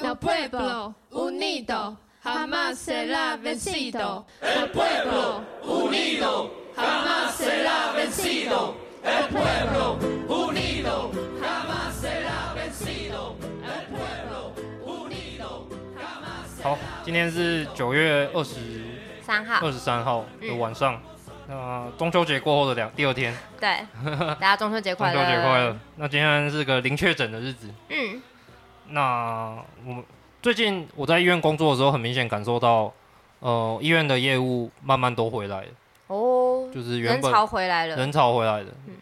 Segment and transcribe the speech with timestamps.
[0.00, 4.24] El pueblo unido jamás será vencido.
[4.40, 8.76] El pueblo unido jamás será vencido.
[9.02, 9.98] El pueblo
[10.28, 13.36] unido jamás será vencido.
[13.62, 14.52] El pueblo
[14.84, 15.66] unido
[15.96, 16.62] jamás。
[16.62, 18.54] 好，今天是九月二十
[19.22, 21.00] 三号，二十三号的晚上。
[21.48, 25.14] 那、嗯呃、中秋节过后的两第二天，对，大家中秋节快乐！
[25.14, 25.76] 中秋节快乐！
[25.96, 27.68] 那今天是个零确诊的日子。
[27.88, 28.20] 嗯，
[28.90, 30.04] 那我们
[30.42, 32.92] 最近我在医院工作的时候，很明显感受到，
[33.40, 35.68] 呃，医院的业务慢慢都回来了。
[36.08, 38.66] 哦，就是原本人潮回来了，人潮回来了。
[38.86, 38.94] 嗯，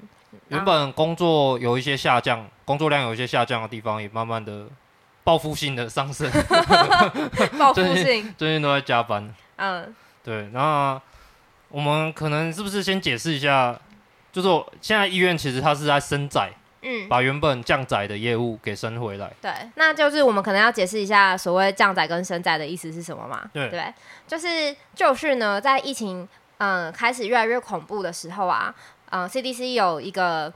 [0.48, 4.66] 原本工作有一些下降，工作量有一些下降的地方，也慢慢的
[5.24, 6.30] 报复性的上升。
[7.58, 9.34] 报复性最，最近都在加班。
[9.56, 11.00] 嗯，对，那。
[11.68, 13.76] 我们可能是不是先解释一下，
[14.30, 16.48] 就是我现在医院其实它是在升载，
[16.86, 19.30] 嗯，把原本降载的业务给升回来。
[19.42, 23.50] 对，那就是我们可能要解释一下所谓降载跟升载的意思是什么嘛？
[23.52, 23.92] 对，对，
[24.26, 26.26] 就是就是呢，在疫情
[26.58, 28.74] 嗯开始越来越恐怖的时候啊，
[29.10, 30.52] 嗯，CDC 有一个。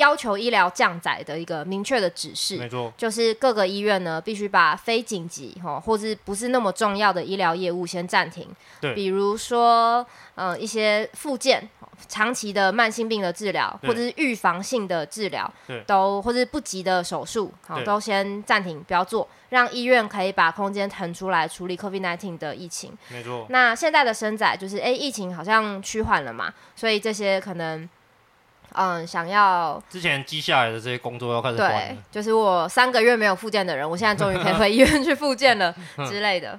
[0.00, 8.48] 要求医疗降载的一个明确的指示，没错，就是各个医院呢必须把非紧急哈或者不是那么重要的医疗业务先暂停。
[8.80, 10.04] 对，比如说，
[10.36, 11.68] 呃，一些复健、
[12.08, 15.52] 长期的慢性病的治疗，或者是预防性的治疗，
[15.86, 22.96] 都或者是不急的手术，好，都先暂停，不要做，让医院可以把空间腾出来处理 COVID-19 的疫情。
[23.08, 23.44] 没错。
[23.50, 27.86] 那现在的生仔就是，哎，疫情好像趋缓了嘛，所以这些可能。
[28.72, 31.78] 嗯，想要之前积下来的这些工作要开始换了。
[31.88, 35.74] 对，就是我三个月没有复健的人，我现在终于可以回医院 去复健了
[36.08, 36.58] 之类的。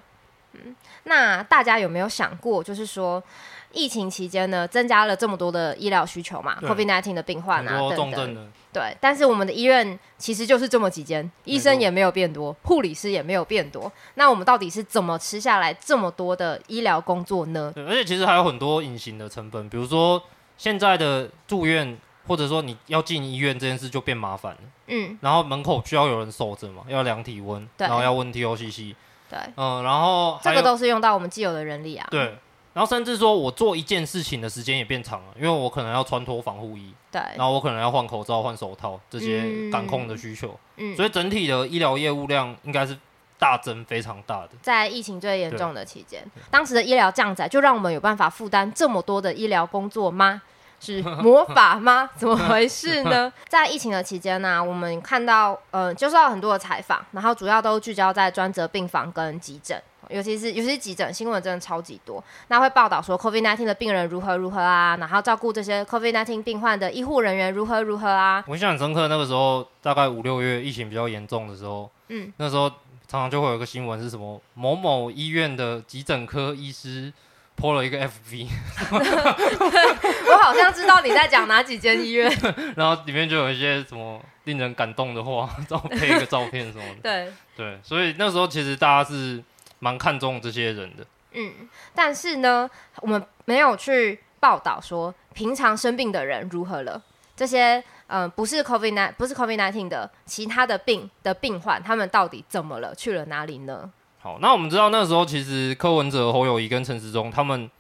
[0.54, 3.24] 嗯，那大家有没有想过，就是说
[3.72, 8.46] 疫情期间呢，增加了这么多的医疗需求嘛？COVID-19 的病患啊，重症的。
[8.74, 13.92] 对，但是我们的医院其实就是这么几间，医生也没有变多，护理师也没有变多。
[14.16, 17.72] 那我们到底是怎么吃下来这么多的医疗工作呢？
[17.74, 20.22] 对，而且其实还有很多隐形的成本，比如说。
[20.62, 24.60] 现在的住院，或者说你要进医院这件事就变麻烦了。
[24.86, 28.94] 嗯，然后门口需要有人守着嘛，要量体温，然后要问 TOCC。
[29.28, 32.08] 对，嗯，然后这个都是用到我们既有的人力啊。
[32.12, 32.38] 对，
[32.76, 36.94] 然后甚至说我做一件事情的时间也变长了，因为我可能要穿脱防护衣。
[37.12, 40.56] 对，然后我可能要换口罩、换手套这些感控的需求。
[40.78, 42.96] 嗯，所以整体的医疗业务量应该是
[43.42, 44.50] 大增，非常大的。
[44.62, 50.44] 在疫情最严重的期间，当时的医疗降载就让我们有办法负担这么多的医疗工作吗？
[50.80, 52.08] 是魔法吗？
[52.18, 53.34] 怎么回事呢？
[53.48, 62.24] 在疫情的期间呢、啊，我们看到，呃，就是有很多的采访，然后主要都聚焦在专责病房跟急诊，尤其是尤其是急诊，新闻真的超级多。
[62.48, 68.44] 那会报道说，COVID-19 的病人如何如何啊，然后照顾这些 COVID-19 病患的医护人员如何如何啊。
[68.48, 72.72] 我印象很深刻，那个时候大概五六月疫情比较严重的时候，嗯，那时候
[73.12, 77.12] 常常就会有一个新闻是什么某某医院的急诊科医师。
[77.54, 78.48] 破了一个 FV，
[78.90, 82.32] 我好像知道你在讲哪几间医院，
[82.76, 87.02] 然后里面就有一些什么令人感动的话，照配一个照片什么的。
[87.04, 89.44] 对对，所以那时候其实大家是
[89.78, 91.06] 蛮看重这些人的。
[91.34, 91.54] 嗯，
[91.94, 92.68] 但是呢，
[93.02, 97.00] 我们没有去报道说平常生病的人如何了。
[97.36, 102.94] 这些嗯、呃，不是 COVID-19，不是 COVID nineteen 的其他的病的病患，他们到底怎么了？
[102.94, 103.90] 去了哪里呢？
[104.20, 107.72] 好，那我们知道那时候其实柯文哲、侯友谊跟陈时中他们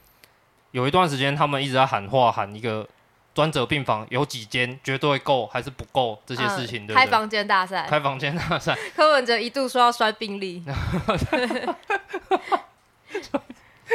[0.71, 2.87] 有一段时间，他们一直在喊话，喊一个
[3.35, 6.87] 专责病房有几间绝对够还是不够这些事情？
[6.87, 8.77] 开房间大赛，开房间大赛。
[8.95, 10.63] 柯文哲一度说要摔病历，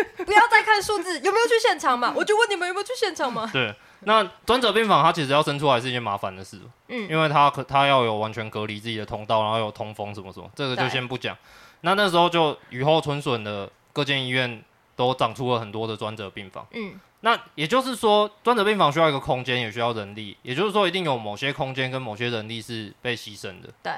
[0.25, 2.13] 不要再看数字，有没有去现场嘛？
[2.17, 3.49] 我就问你们有没有去现场嘛？
[3.53, 11.37] 对，那专责病房它其实要生出来是一件麻烦的事，嗯，因为它可它要有完全隔离自己的通道，然后有通风什么什么，这个就先不讲。
[11.83, 14.63] 那那时候就雨后春笋的各间医院
[14.97, 16.67] 都长出了很多的专责病房。
[16.73, 20.37] 嗯，那也就是说，专责病房需要一个空间，也需要人力。
[20.43, 23.69] 也就是说，一定有某些空间跟某些人力是被牺牲的。
[23.83, 23.93] 对。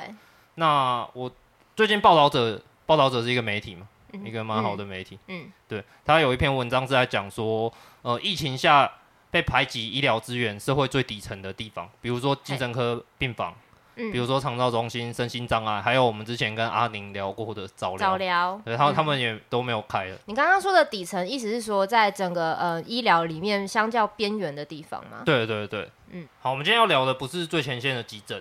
[0.57, 1.31] 那我
[1.77, 5.19] 最近报道者，报道者是一个媒体嘛，嗯、一个蛮好的媒体。
[5.27, 5.45] 嗯。
[5.45, 7.73] 嗯对，他有一篇文章是在讲说，
[8.03, 8.91] 呃，疫情下
[9.31, 13.55] 被排挤医疗资源，社会最底层的地方，比如说精神科病房。
[14.01, 20.17] 嗯、比如说长照中心、身心障碍，还有我们之前跟阿宁聊过的早疗，早疗，对，他们他们也都没有开了。
[20.27, 25.23] 你刚刚说的底层，意思是说在整个呃医疗里面相较边缘的地方吗？
[25.25, 28.41] 对对对，嗯，好，我们今天要聊的不是最前线的急诊，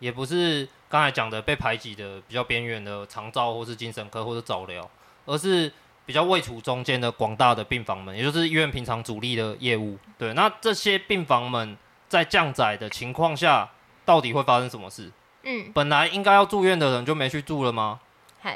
[0.00, 4.86] 也不是刚才讲的被排挤的比较边缘的长照或是精神科或者早疗，
[5.30, 5.72] 而是
[6.04, 9.96] 比较位处中间的广大的病房们，也就是医院平常主力的业务。
[10.18, 11.76] 对，那这些病房们
[12.08, 13.70] 在降载的情况下。
[14.02, 15.08] 到底会发生什么事？
[15.44, 18.00] 嗯，本来应该要住院的人就没去住了吗？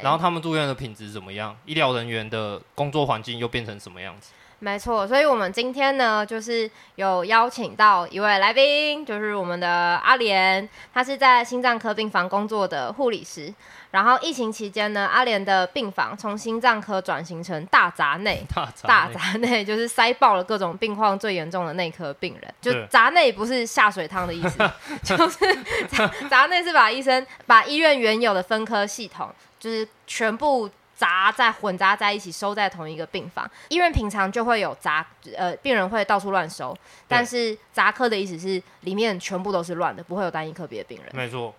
[0.03, 1.57] 然后他们住院的品质怎么样？
[1.65, 4.33] 医疗人员的工作环境又变成什么样子？
[4.65, 9.69] 没错，所以我们今天呢，就是有邀请到一位来宾，就是我们的
[10.03, 13.53] 阿莲，她是在心脏科病房工作的护理师。
[13.91, 18.43] 然后疫情期间呢，阿莲的病房从心脏科转型成大杂 内，
[18.85, 22.55] 大杂内就是塞爆了各种病况最严重的内科病人。
[22.63, 24.59] 就杂内不是下水汤的意思，
[25.05, 25.55] 就是
[25.89, 29.29] 杂杂内是把医生把医院原有的分科系统，
[29.61, 30.71] 就是全部。
[30.97, 33.51] 杂在混杂在一起，收在同一个病房。
[33.69, 35.05] 医院平常就会有杂，
[35.37, 36.77] 呃，病人会到处乱收。
[37.09, 41.11] 但是杂科的意思是里面全部都是乱的，不会有单一科别的病人。
[41.15, 41.55] 没错。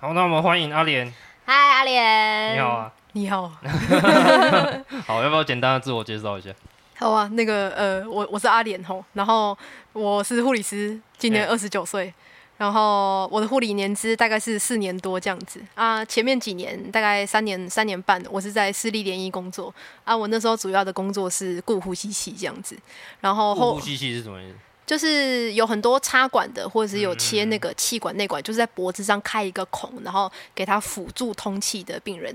[0.00, 1.12] 好，那我们欢迎阿莲。
[1.44, 2.54] 嗨，阿莲。
[2.54, 2.92] 你好啊。
[3.12, 3.52] 你好。
[5.06, 6.50] 好，要不要简单的自我介绍一下？
[6.98, 9.56] 好啊，那个呃，我我是阿莲吼，然后
[9.92, 12.06] 我是护理师，今年二十九岁。
[12.06, 12.14] 欸
[12.58, 15.60] 然后我的护理年资大概是四年多这样子。
[15.74, 19.74] 啊，前面几年大概三年三年半，我是在私立联谊工作。
[20.04, 22.76] 啊，我那时候主要的工作是顾呼吸器这样子，
[23.20, 24.54] 然后呼吸器是什么意思？
[24.86, 32.32] 就是有很多插管的，或者是有切那个气管内管，就是在脖子上开一个孔，然后给他辅助通气的病人，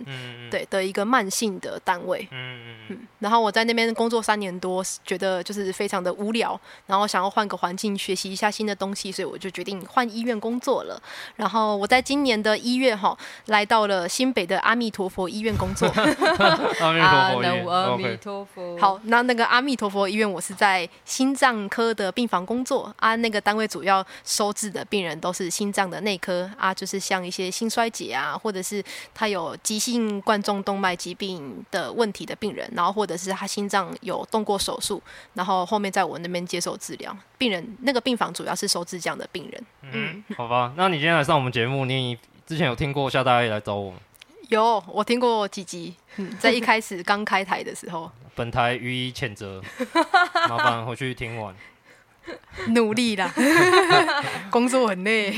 [0.52, 2.28] 对的一个慢性的单位。
[2.30, 3.00] 嗯嗯。
[3.20, 11.02] 然后我在那边工作三年多，觉得就是非常的无聊，然后想要换个环境学习一下新的东西，所以我就决定换医院工作了。
[11.38, 15.88] 然后我在今年的一月哈，来到了新北的阿弥陀佛医院工作。
[16.82, 16.92] 阿
[17.96, 18.78] 弥陀佛。
[18.78, 22.41] 好，那那个阿弥陀佛医院，我是在心脏科的病房。
[22.46, 28.84] 工作啊，那个单位主要收治的病人都是心脏的内科啊，就是像一些心衰竭啊，或者是
[29.14, 35.02] 他有急性冠状动脉疾病的问题的病人，然后或者是他心脏有动过手术，
[35.34, 37.16] 然后后面在我那边接受治疗。
[37.38, 39.64] 病人那个病房主要是收治这样的病人。
[39.94, 43.98] 嗯，好吧，那你今天来上我们节目，你之前有听过夏大爷来找我吗？
[44.50, 48.12] 有，我听过几集，嗯，在一开始刚开台的时候。
[48.36, 49.62] 本台予以谴责，
[50.48, 51.56] 麻烦回去听完。
[52.70, 53.32] 努力啦，
[54.52, 55.32] 工作很累。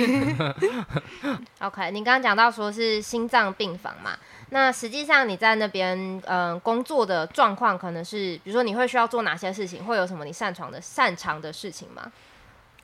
[1.60, 4.18] OK，你刚刚讲到说是心脏病房嘛，
[4.50, 12.12] 那实际上你在那边嗯、呃、工作的状况可能是，比如说你会需要做哪些事情，会有什么你擅长的擅长的事情吗？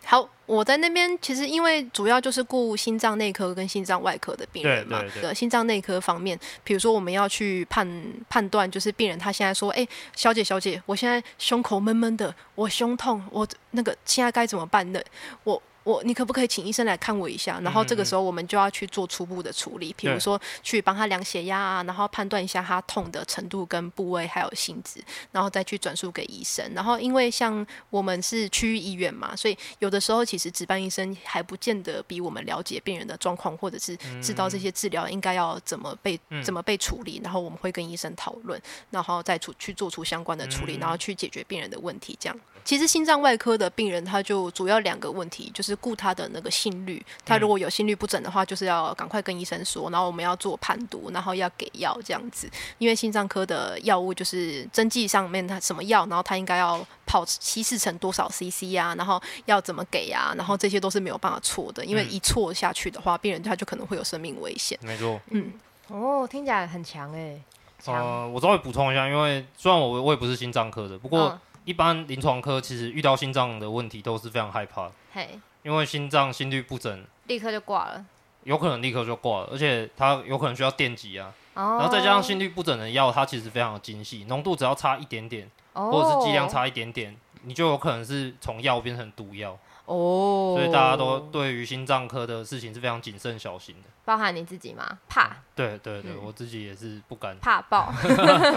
[0.06, 5.00] 好，我在那边其实因为主要就是顾心脏内科跟心脏外科的病人嘛。
[5.01, 7.88] 对，对，对，心脏内科方面，比如说我们要去判
[8.28, 15.00] 判断，就是病人他现在说，哎，小姐小姐，我现在胸口闷闷的，我胸痛，我那个现在该怎么办呢？
[15.44, 15.62] 我。
[15.86, 17.60] 我，你可不可以请医生来看我一下？
[17.63, 25.01] 然后这个时候我们就要去做初步的处理，比如说去帮他量血压啊，然后判断一下他痛的程度跟部位还有性质，
[25.31, 26.69] 然后再去转述给医生。
[26.75, 37.19] 然后因为像我们是区域医院嘛，所以有的时候其实值班医生还不见得比我们了解病人的状况，或者是知道这些治疗应该要怎么被怎么被处理。
[37.24, 42.15] 然后我们会跟医生讨论，然后再处去做出相关的处理，然后去解决病人的问题。
[42.19, 45.75] 这样，其实心脏外科的病人他就主要两个问题，就是。
[45.81, 52.50] 顾他的那个心率，他如果有心率不整的话，就是要赶快跟医生说，然后我们要做判读，然后要给药这样子。
[52.80, 64.77] 因为心脏科的药物就是针剂上面他什么药，然后他应该要跑稀释成多少 CC 啊，然后要怎么给啊，然后这些都是没有办法错的，因为一错下去的话，病人他就可能会有生命危险。
[64.83, 65.51] 没错，嗯，
[65.88, 67.41] 哦，听起来很强哎。
[67.88, 74.91] 呃，我稍微补充一下，因为虽然我我也不是心脏科的，不过一般临床科其实遇到心脏的问题都是非常害怕。
[75.12, 75.39] 嘿。
[75.63, 78.05] 因为心脏心律不整，立刻就挂了，
[78.43, 90.55] 有可能立刻就挂了，而且它有可能需要电击啊，哦、然后再加上心律不整的药，它其实非常的精细，浓度只要差一点点，哦、或者是剂量差一点点，你就有可能是从药变成毒药哦。
[90.57, 95.00] 所以大家都对于心脏科的事情是非常谨慎小心的，包含你自己吗？
[95.07, 95.38] 怕？
[95.55, 97.93] 对对对，嗯、我自己也是不敢怕爆。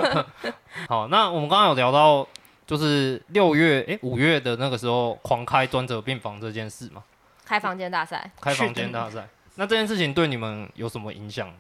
[0.89, 2.27] 好，那我们刚刚有聊到。
[2.65, 7.03] 就是六月哎，五月的那个时候狂开专责病房这件事嘛，
[7.45, 9.29] 开房间大赛，开房间大赛。
[9.57, 11.53] 那这件事情对你们有什么影响？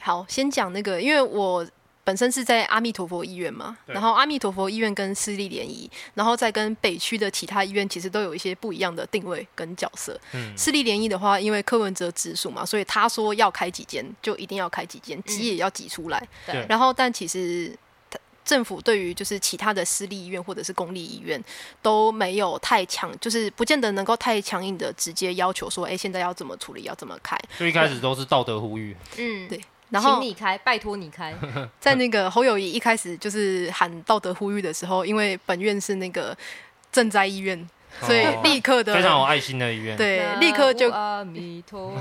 [0.00, 1.64] 好，先讲那个，因为我
[2.08, 10.18] 本身是在阿弥陀佛医院嘛，然后阿弥陀佛医院跟私立联谊，然后再跟北区的其他医院，其实都有一些不一样的定位跟角色。
[10.32, 16.18] 嗯，私立联谊的话，因为柯文哲直属嘛，所以他说要开几间，就一定要开几间，挤也要挤出来。
[16.46, 17.76] 嗯、对，然后但其实。
[18.44, 21.38] 政府对于就是其他的私立医院或者是公立医院
[21.82, 27.38] 都没有太强，就是不见得能够太强硬的直接要求说，哎，现在要怎么处理，要怎么开。
[27.58, 29.60] 就一开始都是道德呼吁，嗯，对。
[29.90, 31.34] 然后请你开，拜托你开。
[31.80, 36.36] 在那个侯友谊一开始就是喊道德呼吁的时候，因为本院是那个
[36.92, 37.68] 赈灾医院，
[38.02, 41.94] 所以立刻的非常有爱心的医院，对，立刻就阿弥陀，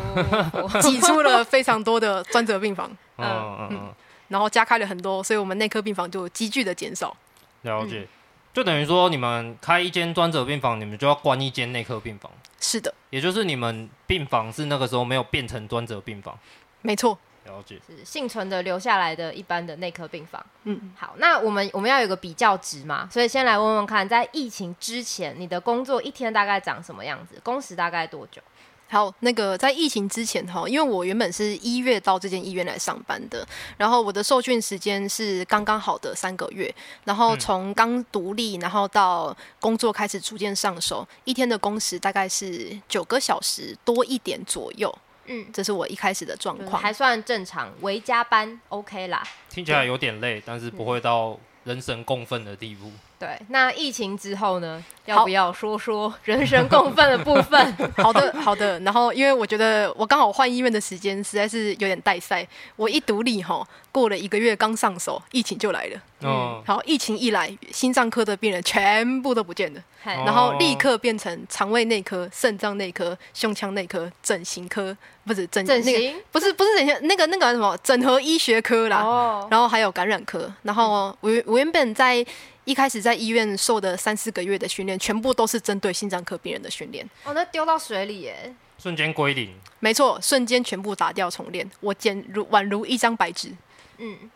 [0.81, 3.93] 挤出了非常多的专责病房， 嗯嗯嗯，
[4.27, 7.15] 然后加开了很多，所以我们内科病房就急剧的减少。
[7.61, 8.05] 了解，
[8.53, 12.29] 就等于说你们开一间专责病房，你们就要关一间内科病房。
[12.59, 16.37] 是的，也就是你们病房是那个时候没有变成专责病房。
[16.81, 17.17] 没错。
[17.47, 20.45] 了解，是幸存的留下来的一般的内科病房。
[20.65, 27.39] 嗯，好，那我们我们要有个比较值嘛，所以先来问问看，在疫情之前，你的工作一天大概长什么样子？
[27.41, 28.41] 工时大概多久？
[28.89, 33.45] 好，那个在疫情之前哈，因为我原本是一月到这间医院来上班的，
[33.77, 36.73] 然后我的受训时间是刚刚好的三个月，
[37.03, 44.93] 然后从刚独立，然后到工作开始逐渐上手，一天的工时大概是九个小时多一点左右。
[45.27, 49.23] 嗯，这是我一开始的状况，还算正常，微加班 OK 啦。
[49.49, 52.91] 听起来有点累，但是不会到人神共愤的地步。
[53.19, 54.83] 对，那疫情之后呢？
[55.05, 57.73] 要不要说说人神共愤的部分？
[57.97, 58.77] 好的，好的。
[58.81, 62.45] 然后，因为我觉得我刚好换医院的时间实在是有点带塞。
[62.75, 66.01] 我一独立哈，过了一个月刚上手，疫情就来了。
[66.21, 74.95] 嗯，好，疫情一来，心脏科的病人全部都不见了，然后立刻变成肠胃内科、肾脏内科、胸腔内科、整形科，
[75.25, 78.97] 不是整整形，不是不是整形，那个那个什么整合医学科啦。
[78.97, 80.51] 哦，然后还有感染科。
[80.63, 82.23] 然后我我原本在。
[82.67, 87.09] 一开始在医院受的三四个月的训练，全部都是针对心脏科病人的训练。
[87.23, 89.57] 哦，那丢到水里耶，瞬间归零。
[89.79, 93.53] 没错，瞬间全部打掉重练，我简如宛如一张白纸。
[93.99, 94.29] 嗯，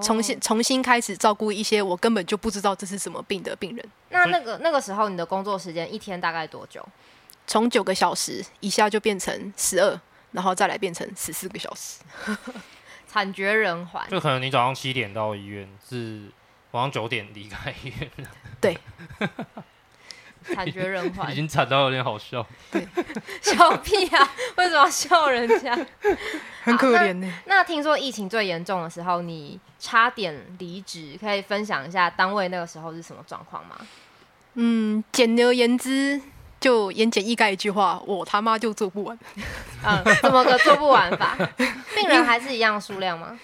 [0.00, 3.84] 重新重新开始照顾一些我根本就不知道这是什么病的病人。
[4.10, 6.86] 那那个那个时候你的工作时间一天大概多久？
[7.48, 11.98] 从九个小时一下就变成十二，然后再来变成十四个小时，
[13.08, 14.08] 惨绝人寰。
[14.08, 16.30] 就可能你早上七点到医院是。
[16.72, 18.78] 晚上九点离开医院了，对，
[20.54, 22.44] 惨绝人寰，已经惨到有点好笑。
[22.70, 22.86] 对，
[23.40, 24.30] 笑屁啊！
[24.56, 25.78] 为什么要笑人家？
[26.64, 27.32] 很可怜呢。
[27.46, 33.76] 那听说疫情最严重的时候，你差点离职，可以分享一下单位那个时候是什么状况吗？
[34.54, 36.20] 嗯，简而言之，
[36.58, 39.18] 就言简意赅一句话，我他妈就做不完。
[39.84, 41.36] 嗯，怎么个做不完法？
[41.94, 43.38] 病人还是一样数量吗？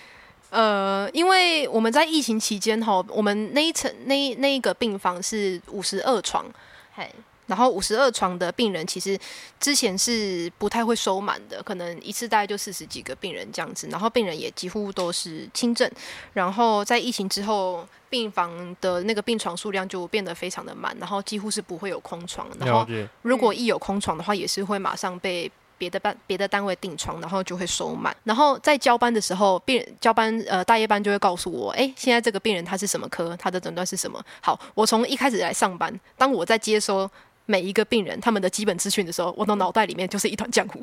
[0.51, 6.47] 呃，因为我们在疫情期间哈，我们那一层那那一个病房是五十二床，
[6.95, 7.07] 嘿，
[7.47, 9.19] 然后五十二床的病人其实
[9.61, 15.91] 之前是不太会收满的，可能一次大概就四十几个病人这样子，然后病人也几乎都是轻症，
[16.33, 22.87] 然后在疫情之后，病房的那个病床数量就变得非常的满，然后几乎是不会有空床，然后
[23.21, 25.51] 如果一有空床的话，也是会马上被。
[25.79, 28.15] 别的班、别的单位订床，然后就会收满。
[28.25, 34.21] 然后在交班的时候，病人交班呃大夜班就会告诉我，哎，现在这个病人他是什么科，他的诊断是什么。
[34.43, 37.09] 好，我从一开始来上班，当我在接收
[37.47, 40.83] 每一个病人他们的基本资讯的时候，我的脑袋里面就是一团浆糊，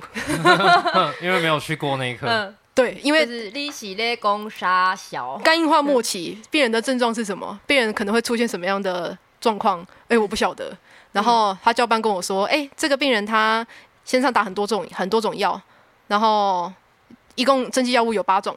[1.21, 2.25] 因为没有去过那一科。
[2.27, 7.59] 嗯，对，因为是利息类攻杀 小肝硬化末期，病人的症状是什么？
[7.67, 9.85] 病人可能会出现什么样的状况？
[10.07, 10.75] 哎，我不晓得。
[11.11, 13.65] 然后他交班跟我说，哎，这个病人他。
[14.05, 15.59] 线上打很多种很多种药，
[16.07, 16.71] 然后
[17.35, 18.55] 一共针剂药物有八种，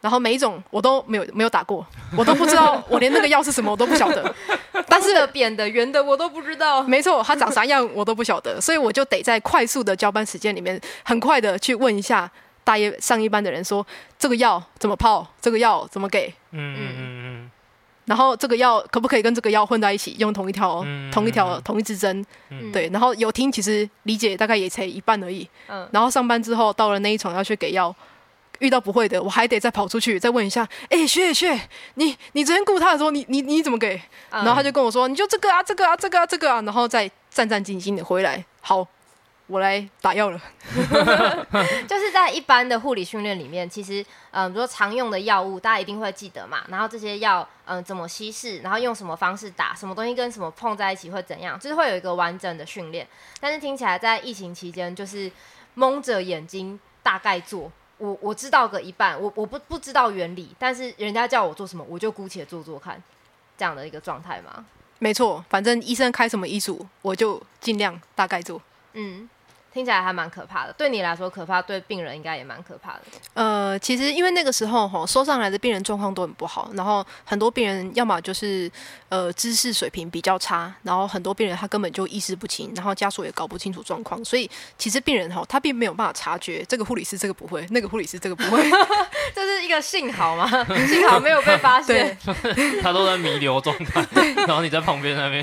[0.00, 1.84] 然后每一种我都没有没有打过，
[2.16, 4.34] 我都不知道，我连那个药是什么我都不晓得。
[4.86, 6.82] 但是扁的圆的我都不知道。
[6.82, 12.30] 没错，它长啥样我都不晓得，所以我就得在快速的交班时间里面，很快的去问一下
[12.62, 13.84] 大夜上一班的人说，
[14.18, 16.32] 这个药怎么泡，这个药怎么给？
[16.50, 17.13] 嗯嗯嗯。
[18.06, 22.24] 然后这个药可不可以跟这个药混在一起用同一条、嗯、同一条、同一支针？
[22.50, 25.48] 嗯、对，然后有听其实理解大概也才一半而已。
[25.68, 27.94] 嗯，然后上班之后到了那一床要去给药，
[28.58, 30.68] 遇到不会的我还得再跑出去再问一下。
[30.90, 31.58] 哎，学学，
[31.94, 33.96] 你你昨天雇他的时候，你你你怎么给？
[34.30, 38.44] 嗯、然后他就跟我说，你就这个啊，这个啊，这个啊，这个啊，然后再战战兢兢的回来。
[38.60, 38.86] 好。
[39.46, 40.40] 我来打药了，
[41.86, 46.64] 就是在一般的护理训练里面，其实，嗯，比如说常用的药物，大家一定会记得嘛。
[46.68, 53.06] 然后这些药，嗯，怎么稀释，然后用什么方式打，什么东西跟什么碰在一起会怎样，就是会有一个完整的训练。
[53.38, 55.30] 但是听起来在疫情期间，就是
[55.74, 63.02] 蒙着眼睛大概做，我我知道个一半，我我不不知道原理，但是人家叫我做什么，我就姑且做做看，
[63.58, 64.64] 这样的一个状态嘛。
[65.00, 68.58] 没错，反正医生开什么医嘱，我就尽量大概做。
[68.94, 69.28] 嗯。
[69.74, 70.72] 听起来还蛮可怕的。
[70.74, 73.00] 对你来说可怕，对病人应该也蛮可怕的。
[73.34, 78.70] 呃，其实因为那个时候吼，收上来的病人状况都很不好，然后很多病人要么就是
[79.08, 88.62] 呃知识水平比较差，然后很多病人他根本就意识不清，然后家属也搞不清楚状况，所以其实病人吼他并没有办法察觉这个护理师这个不会，那个护理师这个不会，
[89.34, 90.48] 这是一个幸好吗？
[90.86, 92.16] 幸好没有被发现，
[92.80, 94.06] 他都在弥留状态，
[94.46, 95.42] 然后你在旁边那边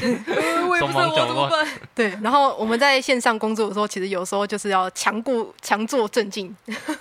[0.80, 1.68] 手忙脚乱。
[1.94, 6.56] 对，然后我们在线上工作的时候，其实有时候就是要强固、强作镇静，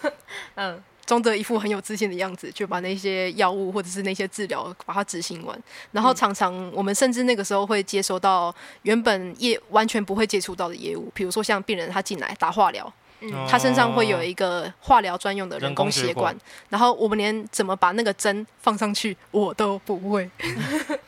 [0.56, 5.62] 嗯，装着一副很有自信的样子，就把那些药物或者是那些治疗把它执行完。
[5.92, 16.36] 然后常常我们甚至那个时候会接收到原本业完全不会接触到的业务，比如说像病人他进来打化疗，嗯，他身上会有一个化疗专用的人工血管，
[16.68, 20.30] 然后我们连怎么把那个针放上去我都不会。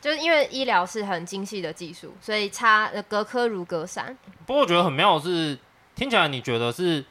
[0.00, 4.16] 就是因为医疗是很精细的技术，所以差隔科如隔山。
[4.44, 5.58] 不过我觉得很妙的是，
[5.96, 7.04] 听起来你觉得是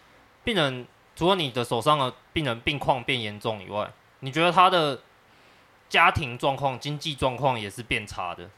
[0.43, 5.01] 病人除了你的手上的病人病况变严重以外，你觉得他的
[5.89, 8.49] 家庭状况、经济状况也是变差的？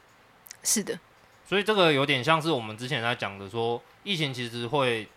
[0.62, 0.96] 是的。
[1.44, 5.08] 所以这个有点像是我们之前在讲的说，说疫情其实会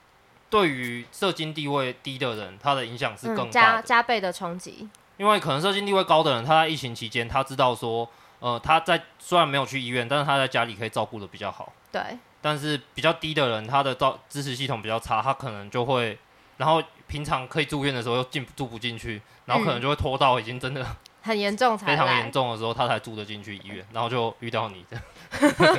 [0.50, 4.90] 对于社经地位低的人，他的影响是更大的、嗯、加加倍的冲击。
[5.18, 8.10] 因为可能社经地位高的人，他在疫情期间，他知道说。
[8.42, 11.72] 呃，他在虽然没有去医院，但是他在家里可以照顾的比较好。
[11.92, 12.02] 对。
[12.42, 16.18] 但是比较低的人，他的照支持系统比较差，他可能就会，
[16.58, 25.06] 然后平常可以住院的时候又进住不进去，然后可能就会拖到已经真的、嗯、很严重才非常严重的时候，他才住得进去医院，然后就遇到你这样。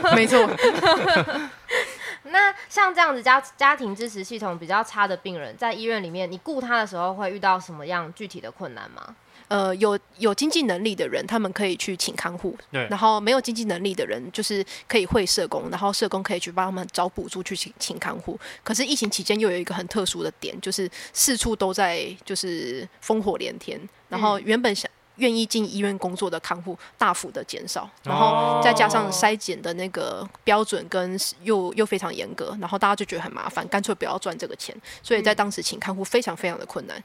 [0.14, 0.49] 没错。
[2.26, 9.16] 那像这样子家家庭支持系统比较差的病人，在医院里面，你顾他的时候会遇到什么样具体的困难吗？
[9.52, 18.40] 呃，有有经济能力的人，他们可以去请看护；对，然后没有经济能力的人，就是可以会社工，然后社工可以去帮他们找补助去请请看护。
[18.64, 23.78] 可是疫情期间又有一个很特殊的点，就是四处都在就是烽火连天，
[24.09, 37.04] 然后原本想愿意进医院工作的看护大幅的减少，然后再加上筛检的那个标准跟又又非常严格，然后大家就觉得很麻烦，干脆不要赚这个钱，所以在当时请看护非常非常的困难。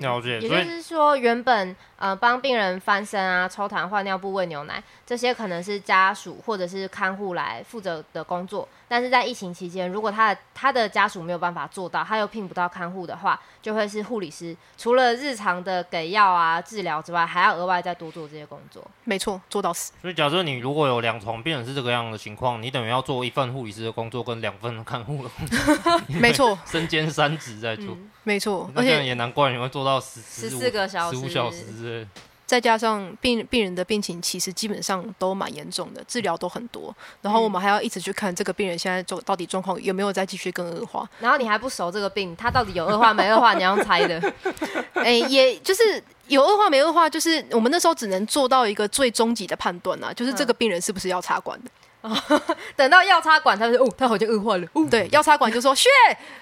[0.00, 8.68] 了解，也就是说，原本呃帮病人翻身啊、抽痰、换尿布、喂牛奶，这些可能是家属或者是看护来负责的工作。
[8.86, 18.82] 但是在疫情期间，如果他的他的家属没有办法做到，他又聘不到看护的话，就会是护理师除了日常的给药啊、治疗之外，还要额外再多做这些工作。
[19.04, 19.92] 没错，做到死。
[20.00, 26.00] 所以，假设你如果有两床病人是这个样的情况，你等于要做一份护理师的工作跟两份看护的工作。
[26.20, 27.86] 没错， 身兼三职在做。
[27.88, 32.06] 嗯、没错，而且也难怪你会做到十十四个小时，十五小时之类。
[32.44, 44.18] 再加上病病人的病情其实基本上都蛮严重的，治疗都很多，然后我们还要一直去看这个病人现在状到底状况有没有再继续更恶化，然后你还不熟这个病，他到底有恶化没恶化，你要猜的。
[44.94, 51.68] 哎、欸，也就是有恶化没恶化，就是我们那时候只能做到一个最终极的判断啊，就是这个病人是不是要插管的。
[51.68, 51.72] 哦、
[52.76, 54.66] 等到要插管，他就说：“哦，他好像恶化了。
[54.72, 55.88] 哦”对，要插管就说：“血，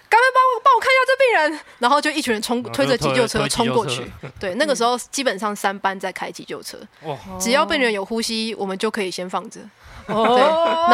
[0.08, 4.10] 赶快帮我帮我看一下这病人。”然后就一群人冲推着急救车冲过去。
[4.38, 6.78] 对，那个时候基本上三班在开急救车。
[7.02, 9.60] 哦、只要病人有呼吸，我们就可以先放着。
[10.08, 10.40] 哦、对，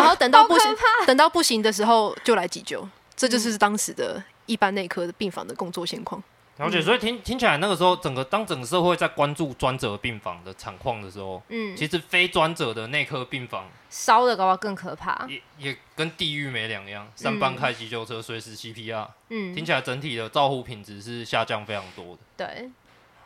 [0.01, 2.89] 然后等到不行，等到不行的时候就来急救。
[3.17, 6.23] 这就是当时的一般内科的病房的工作现况。
[6.63, 17.11] 了解，所以听听起来，那个时候整个当整个社会在关注专责病房的惨况的时候，嗯，其实非专责的内科病房烧的搞不好更可怕，也也跟地狱没两样。
[17.17, 22.19] 三班开急救车，随时 CPR，嗯，听起来整体的照护品质是下降非常多的。
[22.37, 22.71] 对，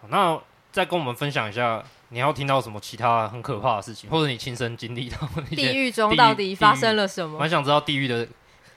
[0.09, 0.41] 那
[0.73, 7.39] 再跟我们分享一下，你要听到什么其他很可怕的事情，或者你亲身经历到地狱中到底发生了什么？
[7.39, 8.27] 蛮想知道地狱的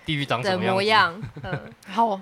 [0.06, 1.22] 地狱长什么样模样。
[1.43, 2.19] 嗯，好。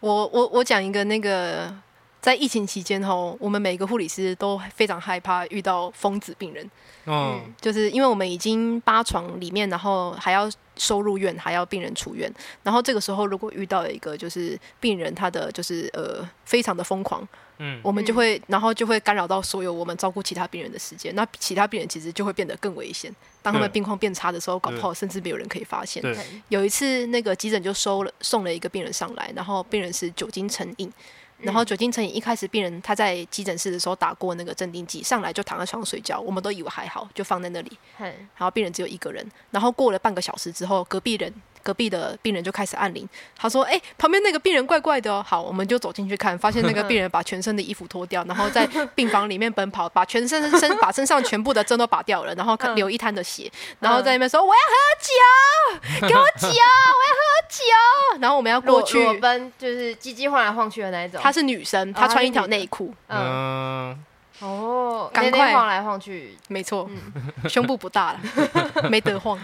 [0.00, 1.74] 我我我讲一个那个，
[2.20, 6.70] 在疫情期间吼，我们每个护理师都非常害怕遇到疯子病人。
[7.06, 10.48] 嗯，就是因为我们已经八床里面，然后还要
[10.78, 17.26] 收入院，还要病人出院，然后这个时候如果遇到一个就是病人，他的就是呃非常的疯狂，
[17.58, 23.14] 嗯，我们就会然后就会干扰到所有我们照顾其他病人的时间，那其他病人其实就会变得更危险。
[23.42, 26.02] 当他们病况变差的时候，搞不好甚至没有人可以发现。
[26.48, 30.92] 有一次那个急诊就收了送了一个病人上来，然后病人是酒精成瘾。
[31.38, 37.78] 然后酒精成瘾，一开始病人他在急诊室的时候打过那个镇定剂，上来就躺在床上睡觉，我们都以为还好，就放在那里。
[37.98, 39.24] 然后病人只有一个人。
[39.50, 61.20] 然后过了半个小时之后，隔壁人隔壁的病人就开始按铃，他说：“哎、欸，旁边那个病人怪怪的哦。”好，我们就走进去看，发现那个病人把全身的衣服脱掉，然后在病房里面奔跑，把全身身把身上全部的针都拔掉了，然后流一滩的血，然后在那边说：“我要喝酒，给我酒，我要喝酒。”然后我们要过去，裸奔就是鸡鸡晃来晃去的那一种。
[61.22, 64.04] 她是女生，她穿一条内裤，嗯。
[64.40, 69.36] 哦，赶快晃来晃去，没错，嗯、胸部不大了，没得晃。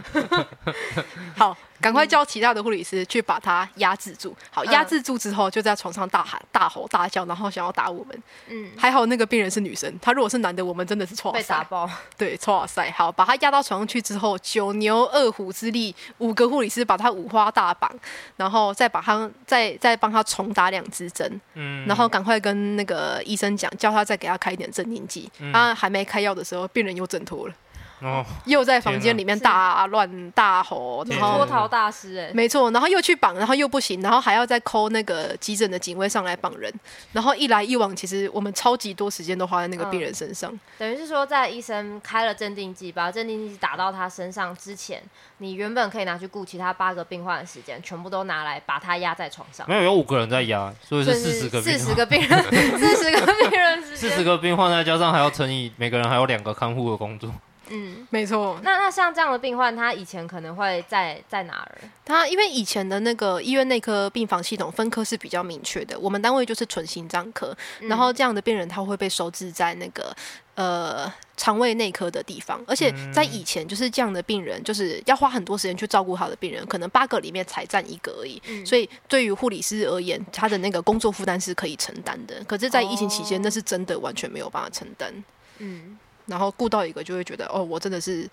[1.37, 1.57] 好。
[1.81, 4.35] 赶快叫其他的护理师去把他压制住。
[4.51, 8.23] 好，压制住之后，就在床上大喊、大吼、大叫，然后想要打我们。
[8.49, 11.89] 嗯，还好那个病人是女生，她如果是男的，我们真的是错被打爆。
[12.17, 12.91] 对，错塞。
[12.93, 17.91] 好，把他压到床上去之后，九牛二虎之力，五个护理师把他五花大绑，
[18.37, 21.41] 然后再把他再再帮他重打两支针。
[21.55, 25.31] 嗯，然后赶快跟那个医生讲，叫他再给他开一点镇定剂。
[25.53, 27.55] 他、嗯、还没开药的时候，病人又挣脱了。
[28.01, 36.73] 哦，又在房间里面大乱大吼，然后脱逃大师哎，没错，然后又去绑，然后又不行，然后还要再 call 那个急诊的警卫上来绑人，
[37.13, 40.53] 然后一来一往，其实我们超级多时间都花在那个病人身上。
[40.53, 45.03] 嗯、等于是说，在医生开了镇定剂，把镇定剂打到他身上之前，
[45.39, 49.67] 你原本可以拿去顾其他八个病患的时间，全部都拿来把他压在床上。
[49.69, 52.43] 没有，有五个人在压，所以是四十个病，四十个病人，
[52.79, 57.31] 四十个病人，四十个病患再加上还要乘以每个人还有两个看护的工作。
[57.71, 58.61] 嗯，没错。
[58.63, 61.79] 那那像这样的病患，他以前可能会在在哪儿？
[62.05, 70.15] 他因为以前的那个医院内科病房系统分科是比较明确的，我们单位就是纯心脏科，嗯、然后这样的病人他会被收治在那个
[70.55, 78.41] 呃肠胃内科的地方，而且在以前就是这样的病人，就是要花很多时间去照顾好的病人，可能八个里面才占一个而已。
[78.47, 82.45] 嗯、所以对于护理师而言，他的那个工作负担是可以承担的。
[82.45, 85.13] 可是，在疫情期间，哦、那是真的完全没有办法承担。
[85.59, 85.99] 嗯。
[86.27, 88.29] 然后顾到一个就会觉得哦，我真的是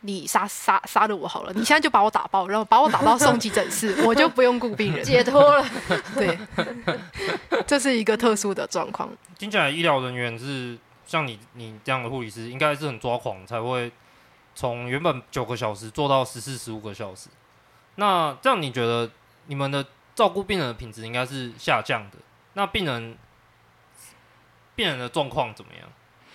[0.00, 5.64] 你杀杀杀了我好了，你现在就把我打爆，然后把我打到送急诊室， 我就不用顾病人，解脱了。
[6.16, 6.38] 对，
[7.66, 9.08] 这是一个特殊的状况。
[9.38, 13.92] 听起来医疗人员是像你你这样的护理师，应该是很抓狂才会
[14.54, 17.28] 从原本九个小时做到十四十五个小时。
[17.96, 19.10] 那这样你觉得
[19.46, 22.16] 你们的照顾病人的品质应该是下降的？
[22.54, 23.16] 那病人
[24.74, 25.88] 病人的状况怎么样？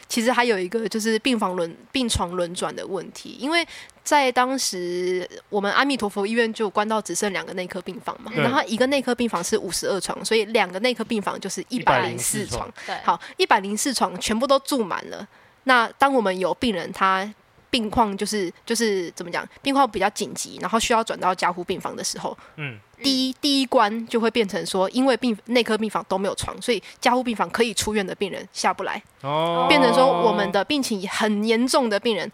[0.08, 3.66] 其实还有一个就是病房轮病床轮转的问题，因为
[4.04, 12.72] 在当时我们阿弥陀佛医院就关到只剩两个内科病房嘛，对然后一个内科病房是五十二床，所以两个内科病房就是一百零四床。
[12.86, 15.28] 对，好，一百零四床全部都住满了。
[15.64, 17.34] 那当我们有病人他。
[17.76, 32.32] 病况就是就是怎么讲，病况比较紧急，然后需要转到加护病房的时候，嗯，第一第一关就会变成说，因为病内科病房都没有床，所以加护病房可以出院的病人下不来，哦，变成说我们的病情很严重的病人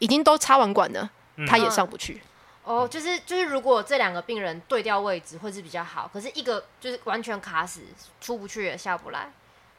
[0.00, 2.20] 已经都插完管了，嗯、他也上不去。
[2.64, 7.82] 哦，就是就是，如果这两个病人对调位置会是比较好，可是一个就是完全卡死，
[8.20, 9.30] 出不去也下不来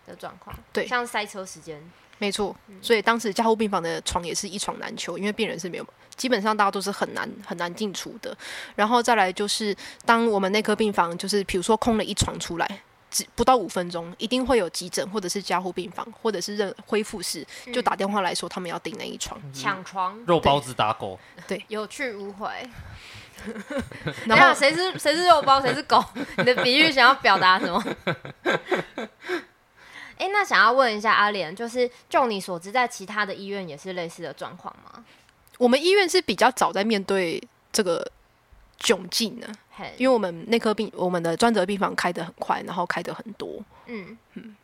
[0.08, 1.84] 的状况，对，像塞车时间。
[2.22, 8.38] 没错，所以当时加护病房的床也是一床难求，因为病人是没有，基本上大家都是很难很难进出的。
[8.76, 22.48] 然后再来就是，当我们内科病房就是比如说空了一床出来，只不到五分钟，一定会有急诊或者是加护病房或者是任恢复室就打电话来说他们要订那一床抢床，肉包子打狗，对，有去无回。
[24.28, 26.04] 然后谁是谁是肉包，谁是狗？
[26.38, 27.84] 你的比喻想要表达什么？
[30.22, 35.04] 哎，那想要问一下阿莲，就是就你所知，在其他的医院也是类似的状况吗？
[35.58, 38.08] 我们医院是比较早在面对这个
[38.80, 43.50] 窘境呢，嘿因为我们内科病，我们的专责病房开的很快，然后开的很多，
[43.88, 44.56] 嗯嗯，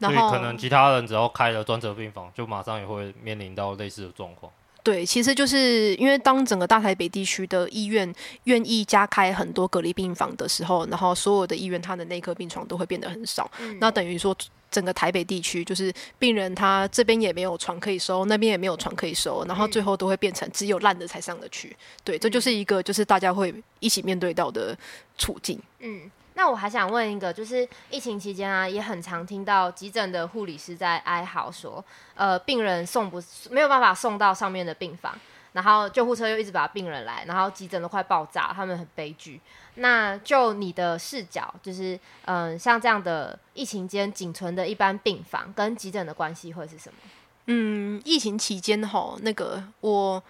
[0.00, 4.50] 然后可能其他人只要开了专责病房，就马上也会面临到类似的状况。
[4.82, 8.12] 对，其实就是因为当整个大台北地区的医院
[8.44, 14.36] 愿意加开很多隔离病房的时候，然后所有的医院它的内科病床都会变得很少，嗯、那等于说。
[14.74, 21.76] 整个台北地区，就是病人他这边也没有床可以收，那边也没有床可以收，然后最后都会变成只有烂的才上得去。
[22.02, 24.76] 对，这就是一个就是大家会一起面对到的
[25.16, 25.60] 处境。
[25.78, 31.84] 嗯，那我还想问一个，就是疫情期间啊，也很常听到急诊的护理师在哀嚎说，
[32.16, 35.16] 呃，病人送不没有办法送到上面的病房。
[35.54, 39.40] 然后救护车又一直把病人来，然后急诊都快爆炸，他们很悲剧。
[39.76, 46.98] 那就你的视角，就是嗯、像这样的疫情间仅存的一般病房跟急诊的关系会是什么？
[47.46, 50.22] 嗯，疫情期间哈，那个我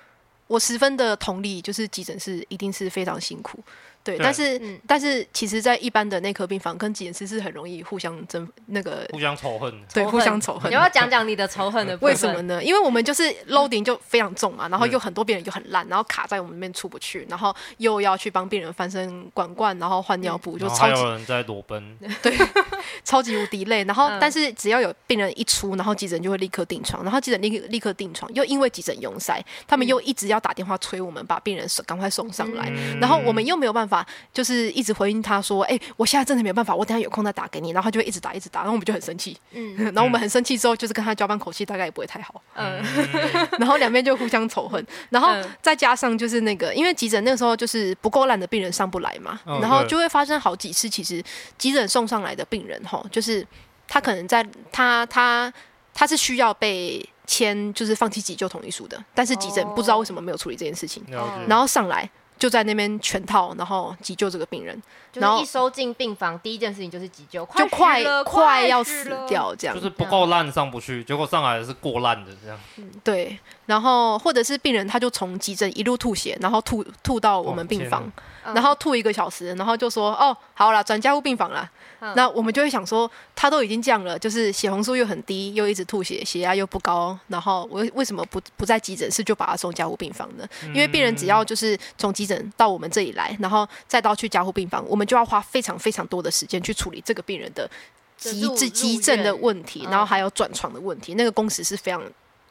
[0.46, 3.58] 我十分的同理，就是急诊是一定是非常辛苦。
[4.05, 10.71] 对，但是、嗯、但是其实，在一般的内科病房跟急诊室是很容易互相争那个互相仇恨，对，互相仇恨。
[10.71, 11.97] 你要讲讲你的仇恨的？
[12.03, 12.62] 为什么呢？
[12.62, 22.37] 因为我们就是 loading 就非常重嘛，然后又很多病人就很烂，然后卡在我们那边出不去，然后又要去帮病人翻身管灌，然后换尿布，就超级有人在裸奔，对，
[23.05, 23.85] 超级无敌累。
[23.85, 33.93] 然后但是只要有病人一出，然后急诊就会立刻订床，然后急诊立立刻订床，又因为急诊拥塞，他们又一直要打电话催我们把病人赶快送上来，然后我们又没有办法，
[34.33, 34.64] 就是。
[34.74, 39.37] 一直回应他说：“哎、欸，我现在真的没有办法，我等下有空再打给你。”然后他就会一直打，一直打，然后我们就很生气。
[39.52, 42.42] 嗯， 然后我们很生气之后，就是跟他交班口气大概也不会太好。
[42.54, 42.83] 嗯，
[43.59, 44.85] 然后两边就互相仇恨。
[45.11, 45.28] 然后
[45.62, 50.88] 再加上就是那个，因为急诊那个时候就是不够烂的病人上不来嘛，嗯、然后就会发生好几次。
[50.88, 51.22] 其实
[51.57, 53.46] 急诊送上来的病人哈，就是
[53.87, 55.52] 他可能在他他
[55.94, 62.11] 他是需要被签就是放弃急救同意书的，但是急诊不知道为什么没有处理这件事情，哦、然后上来。
[62.44, 64.83] 就在那边全套，然后急救这个病人，
[65.14, 72.61] 然后一收进病房，第一件事情就是急救，就快快要死掉这样，就是不够烂上不去，结果上来的是过烂的这样。
[73.02, 81.66] 对，然后或者是病人他就从急诊一路吐血，然后吐吐到我们病房，然后吐一个小时，然后就说哦，好了，转加护病房了。
[82.14, 90.47] 那我们就会想说，他都已经这样了，就是血红素又很低，又一直吐血，血压又不高，然后我为什么不不在急诊室就把他送加护病房呢？
[90.67, 97.69] 因为病人只要就是从急诊到我们这里来，然后再到去加护病房，我们就要花非常非常多的时间去处理这个病人的
[98.17, 102.03] 急症急症的问题，然后还有转床的问题，那个工时是非常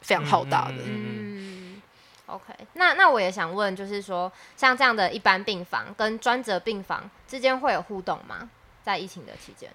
[0.01, 0.75] 非常浩大的。
[0.85, 1.81] 嗯
[2.25, 8.49] ，OK，那那我也想问，就是说像这样的一般病房跟专责病房之间会有互动吗？
[8.83, 9.71] 在疫情的期间，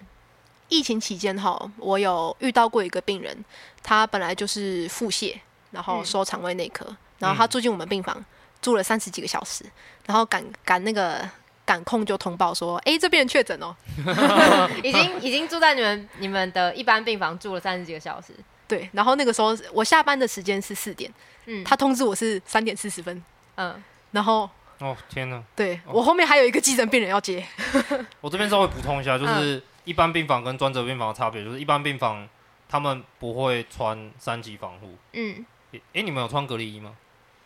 [0.67, 3.43] 疫情期间哈，我有遇到过一个病人，
[3.81, 5.35] 他本来就是腹泻，
[5.71, 8.25] 然后收肠胃内科，嗯、然后他住进我们病房，嗯、
[8.61, 9.65] 住了三十几个小时，
[10.05, 11.27] 然后赶赶那个
[11.65, 13.75] 赶控就通报说，哎、欸，这病人确诊哦，
[14.83, 18.33] 已经已经住在你们你们的一般病房住了三十几个小时，
[18.67, 21.11] 对，然后那个时候我下班的时间是四点，
[21.45, 23.23] 嗯，他通知我是三点四十分，
[23.55, 24.47] 嗯，然后。
[24.79, 25.43] 哦天哪！
[25.55, 27.45] 对、哦、我后面还有一个急诊病人要接。
[28.21, 32.27] 我这边稍微补充一下，就是一般病房跟专责病房的差别，就是一般病房
[32.67, 34.95] 他们不会穿三级防护。
[35.13, 35.45] 嗯。
[35.73, 36.95] 哎、欸，你们有穿隔离衣吗？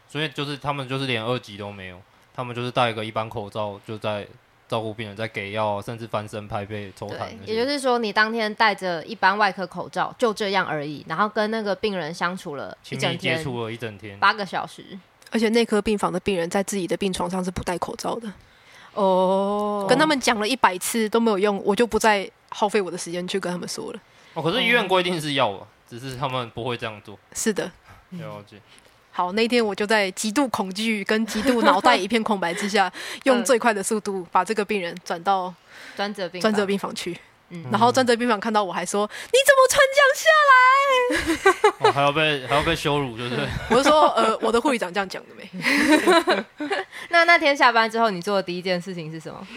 [0.08, 2.00] 所以就是他们就是连二级都没有，
[2.36, 4.28] 他们就是戴一个一般口罩，就在
[4.68, 7.30] 照顾病人，在给药，甚至翻身、拍背、抽痰。
[7.46, 15.00] 也就是说，你当天戴着一般外科口罩，就这样而已，然后跟那个病人相处了一整天，接触了一整天，八个小时。
[15.34, 18.32] 而且内科病房的病人在自己的病床上是不戴口罩的
[18.94, 24.00] 哦，跟他们讲了一百次都没有用，我就不再耗费我的时间去跟他们说了。
[24.36, 27.18] 哦，可是医院规定是要的，只是他们不会这样做。
[27.34, 27.64] 是的，
[28.12, 28.58] 了解。
[29.10, 32.92] 好，那天我就在极度恐惧跟极度脑袋一片空白之下，
[33.26, 35.52] 用最快的速度把这个病人转到
[35.96, 37.18] 专责病专责病房去。
[37.72, 43.48] 然后站在病房看到我还说：“你怎么穿这样下来？”哦，还要被还要被羞辱，就是。
[43.70, 45.50] 我就说：“呃，我的护理长这样讲的没。
[47.10, 49.48] ”那那天下班之后，你做的第一件事情是什么？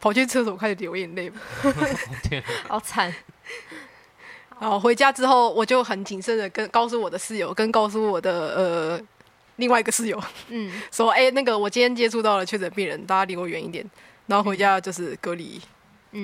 [0.00, 1.32] 跑去厕所开始流眼泪。
[2.22, 3.14] 天 好惨。
[4.60, 9.00] 然后回家之后，我就很谨慎的跟告诉我的室友，跟告诉我的呃
[9.56, 13.84] 另外一个室友，嗯，说：“哎，那个我今天接触到了确诊病人，大家离我远一点。”
[14.26, 15.60] 然后回家就是隔离。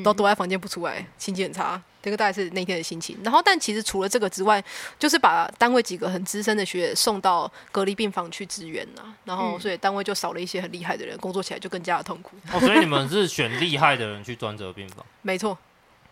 [0.02, 1.80] 都躲在房间不出来，心情很差。
[2.02, 3.18] 这个大概是那天的心情。
[3.22, 4.64] 然后，但其实除了这个之外，
[4.98, 9.02] 就是把单位几个很资深的学姐送到隔离病房去支援呐。
[9.24, 12.36] 然后，所以单位就少了一些很厉害的人，工作起来就更加的痛苦。
[12.52, 15.04] 哦，所以你们是选厉害的人去专责病房？
[15.20, 15.58] 没错。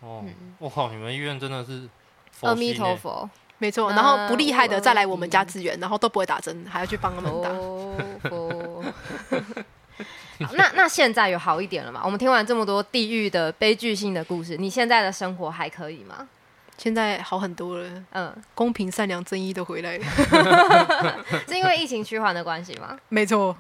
[0.01, 0.23] 哦，
[0.59, 1.89] 我靠，你们医院真的是
[2.43, 3.31] 阿弥陀佛。
[3.57, 3.91] 没错。
[3.91, 7.51] 然后不厉害的再来我们家支援，然后都不会打针，还要去帮他们打。
[10.55, 12.01] 那那现在有好一点了吗？
[12.05, 16.29] 我们听完这么多地狱的悲剧性的故事，你现在的生活还可以吗？
[16.77, 20.05] 现在好很多了，嗯，公平、善良、正义都回来了。
[21.49, 22.97] 是因为疫情趋缓的关系吗？
[23.09, 23.57] 没错，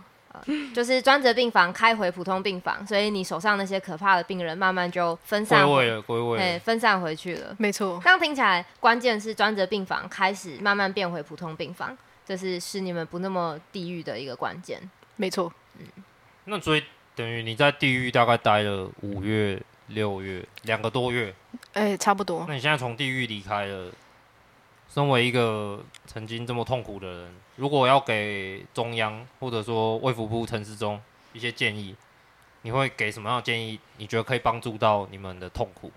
[0.72, 7.56] 就是专责病房开回普通病房，所以你手上那些可怕的病人慢慢就分散归位了，归位，对，分散回去了。
[7.58, 14.80] 没错，这样听起来，关键是专责病房开始慢慢变回普通病房，这是使你们不那么地狱的一个关键。
[15.16, 15.84] 没错，嗯。
[16.48, 16.82] 那所以
[17.14, 21.34] 等于你在地狱大概待了五月、六月两个多月，
[21.74, 22.44] 哎、欸，差不多。
[22.48, 23.92] 那你现在从地狱离开了，
[24.88, 31.00] 身为一个曾经这么痛苦的人，如果要给中央或者说卫福部陈时中
[31.32, 31.94] 一些建议，
[32.62, 33.78] 你会给什么样的建议？
[33.98, 35.92] 你觉得可以帮助到你们的痛苦？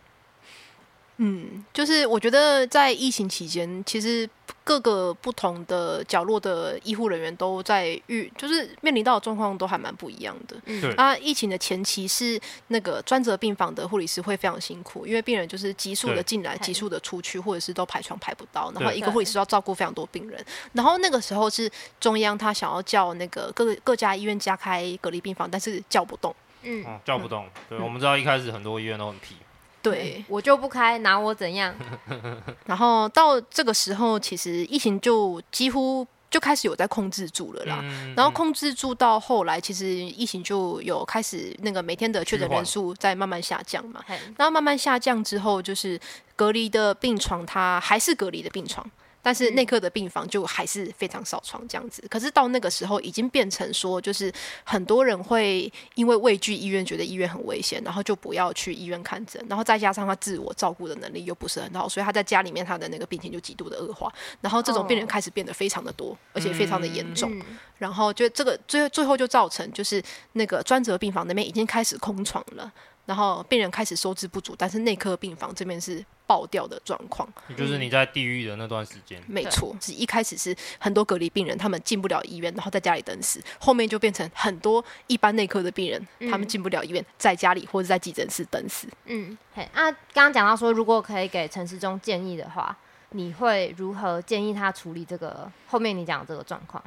[1.17, 4.27] 嗯，就是我觉得在疫情期间，其实
[4.63, 10.55] 各个不同的角落的医护人员都在遇，就是面临到的状况都还蛮不一样的。
[10.65, 20.45] 嗯，啊，疫情的前期是那个专责病房的护理师会非常辛苦，因为病人就是急速的进来，急速的出去，或者是都排床排不到，然后一个护理师要照顾非常多病人。
[20.73, 21.69] 然后那个时候是
[21.99, 26.35] 中央他想要叫那个各各家医院加开隔离病房，但是叫不动。
[26.63, 27.47] 嗯，叫不动。
[27.67, 29.35] 对，我们知道一开始很多医院都很皮。
[29.81, 31.73] 对，我就不开，拿我怎样？
[32.65, 37.79] 然后到这个时候，其实疫情就几乎就开始有在控制住了啦。
[37.81, 44.03] 嗯、然后控制住到后来，其实疫情就有开始那个每天的确诊人数在慢慢下降嘛。
[44.37, 45.99] 然后慢慢下降之后，就是
[46.35, 48.89] 隔离的病床，它还是隔离的病床。
[49.21, 54.31] 但是内科的病房就还是非常少床这样子，可是到那个时候已经变成说，就是
[54.63, 67.31] 很多人会因为畏惧医院，觉得医院很危险，然后就不要去医院看诊，然后再加上他自我照顾的能力又不是很好，所以他在家里面他的那个病情就极度的恶化，然后这种病人开始变得非常的多，而且非常的严重，
[67.77, 70.01] 然后就这个最最后就造成就是
[70.33, 72.71] 那个专责病房那边已经开始空床了。
[73.11, 77.27] 然后病人开始收治不足，但是内科病房这边是爆掉的状况。
[77.57, 79.19] 就是你在地狱的那段时间。
[79.19, 83.43] 嗯、没错，是一开始是很多隔离病人，他们进不了医院，然后在家里等死。
[83.59, 88.87] 后面就变成很多一般内科的病人，嗯、他们进不了医院，在家里或者在急诊室等死。
[89.07, 92.73] 嗯，嘿，啊，刚刚讲到说，如果可以给陈世忠建议的话，
[93.09, 96.81] 你会如何建议他处理这个后面你讲的这个状况？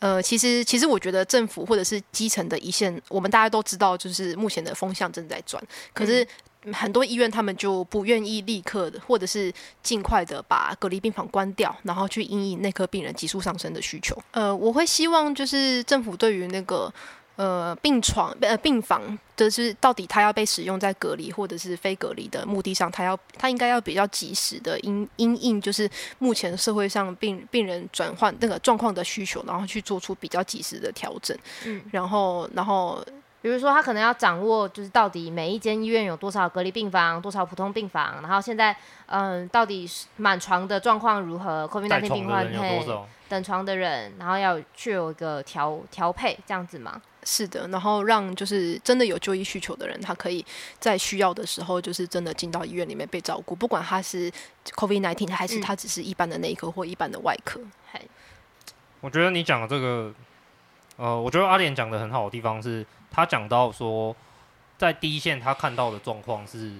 [0.00, 5.62] 呃，其实其实我觉得政府或者是基层的一线，我们大家都知道，就是目前的风向正在转。
[5.94, 6.26] 可是
[6.72, 14.20] 很多医院他们就不愿意立刻的，或者是尽快的把隔离病房关掉，然后去应应内科病人急速上升的需求。
[14.32, 16.92] 呃，我会希望就是政府对于那个。
[17.40, 31.34] 呃，病床呃病房，就是到底它要被使用在隔离或者是非隔离的目的上，它要它应该要比较及时的因因应，就是目前社会上病病人转换那个状况的需求，然后去做出比较及时的调整。
[31.64, 33.02] 嗯，然后然后
[33.42, 38.76] 比如说他可能要掌握，就是到底每一间医院有多少隔离病房，多少普通病房，然后现在
[39.06, 42.86] 嗯、呃，到底是满床的状况如何？COVID-19 病患配
[43.28, 47.00] 等床的人，然后要去有一个调调配这样子嘛？
[47.22, 50.44] 是的，然后让就是真的有就医需求的人，他可以
[50.78, 54.32] 在需要的时候，就是真的进到医院里面被照顾，不管他是
[54.70, 57.60] COVID-19 还是他只是一般的内科或一般的外科。
[57.92, 58.00] 嗯、
[59.00, 60.12] 我觉得你讲的这个，
[60.96, 64.14] 呃，我觉得阿莲讲的很好的地方是，他讲到说，
[64.78, 66.76] 在第一线他看到的状况是，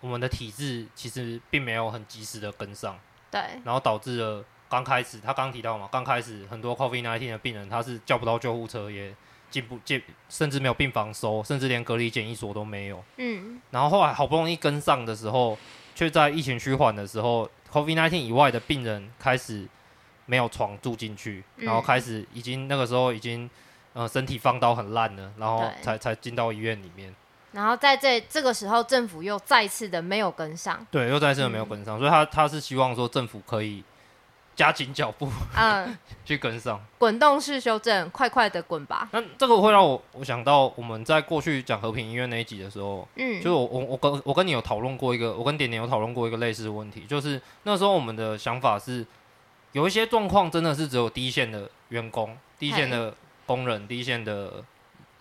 [0.00, 2.98] 我们的体制其实并没有很及时的跟上，
[3.30, 4.44] 对，然后导致了。
[4.68, 9.14] 刚开始，他刚提到嘛，刚开始很多 COVID-19 的病人，他是叫不到救护车，也
[9.50, 13.04] 进不进，甚至没有病房收，甚至连隔离检疫所都没有。
[13.18, 13.60] 嗯。
[13.70, 15.58] 然后后来好不容易跟上的时候，
[15.94, 19.68] 却在疫情趋缓的时候，COVID-19 以外的病人开始
[20.24, 23.50] 没有床住进去，然后开始已经那个时候已经
[23.92, 27.14] 呃身体放到很烂了，然后才才进到医院里面。
[27.52, 30.86] 然后在这这个时候，政府又再次的没有跟上。
[30.90, 33.82] 对，又再次的没有跟上，嗯、所以他他是希望说政府可以。
[34.54, 35.26] 加紧脚步，
[35.56, 39.08] 嗯， 去跟上，滚动式修正，快快的滚吧。
[39.10, 49.04] 那这个会让我我想到我们在过去讲和平医院那一集的时候，嗯，就是我我我跟我跟你有讨论过一个，我跟点点有讨论过一个类似的问题，就是那时候我们的想法是，
[49.72, 53.12] 有一些状况真的是只有第一线的员工、第一线的
[53.46, 54.62] 工人、第一线的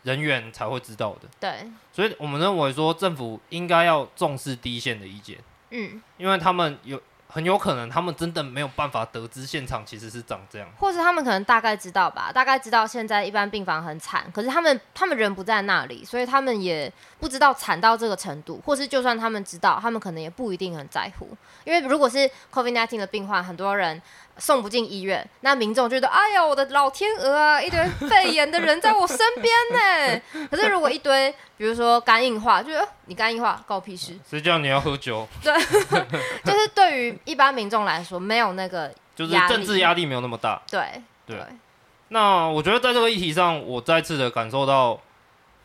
[0.03, 1.29] 人员才会知道的。
[1.39, 5.37] 对，所以我们认为说政府应该要重视第一线的意见，
[5.69, 7.01] 嗯，因为他们有。
[7.33, 21.29] 很有可能他们真的没有办法得知现场其实是长这样，或是他们可能大概知道吧，大概知道现在一般病房很惨，可是他们他们人不在那里，所以他们也不知道惨到这个程度，或是就算他们知道，他们可能也不一定很在乎，
[21.63, 24.01] 因为如果是 COVID-19 的病患，很多人。
[24.41, 30.21] 送不进医院，那民众觉得，哎呀，我的老天鹅啊，一堆肺炎的人在我身边呢。
[30.49, 32.71] 可是如果一堆，比如说肝硬化，就
[33.05, 34.17] 你肝硬化，关我屁事。
[34.27, 35.27] 谁叫你要喝酒？
[35.43, 35.53] 对，
[36.43, 40.59] 就是对于一般民众来说，没有那个， 就是政治压力没有那么大。
[40.71, 41.37] 对对。
[42.07, 44.99] 那我觉得在这个议题上，我再次的感受到，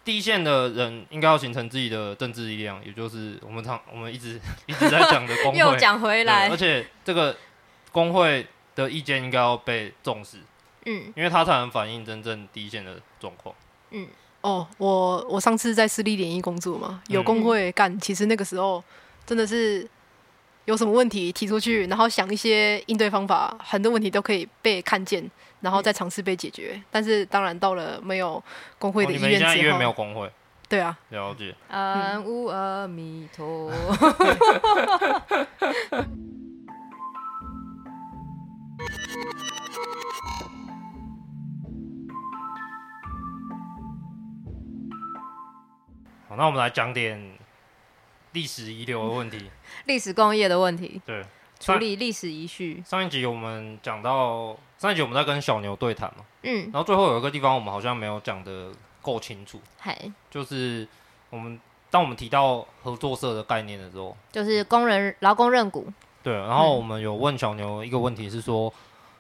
[0.05, 5.57] 第一线的人应该要形成自己的政治力量，也就是我们常我们一直一直在讲的工会。
[5.65, 7.35] 又讲回来，而且这个
[7.91, 8.47] 工会。
[8.77, 10.37] 的意见应该要被重视，
[10.85, 13.53] 嗯，因为他才能反映真正第一线的状况，
[13.91, 14.07] 嗯，
[14.43, 18.85] 哦，我我上次在私立联谊工作嘛，有工会干，嗯、其实那个时候
[19.25, 19.89] 真的是
[20.67, 25.29] 有什么问题提出去，然后想一些应对方法，很多问题都可以被看见，
[25.63, 26.73] 然后再尝试被解决。
[26.75, 28.43] 嗯、但是当然到了没有
[28.79, 30.31] 工会的医院之后，医院没有工会，
[30.69, 31.55] 对啊，了解。
[31.69, 33.73] 阿弥陀。
[46.29, 47.39] 好，那我们来讲点
[48.33, 49.51] 历史遗留的问题，
[49.87, 51.25] 历史工业的问题，对，
[51.61, 52.83] 处理历史遗绪。
[52.85, 59.97] 上一集我们讲到，上一集我们在跟小牛对谈嘛，嗯，然后最后有一个地方我们好像没有讲的够清楚，嗨，
[60.31, 60.87] 就是
[61.31, 61.59] 我们
[61.91, 65.91] 当我们提到合作社的概念的时候，就是工人劳工认股，
[66.27, 68.73] 对，然后我们有问小牛一个问题是说，